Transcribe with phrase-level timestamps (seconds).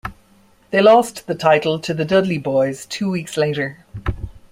[0.71, 3.85] They lost the title to the Dudley Boyz two weeks later.